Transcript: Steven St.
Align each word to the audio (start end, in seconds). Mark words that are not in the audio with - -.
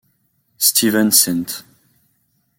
Steven 0.57 1.11
St. 1.11 1.61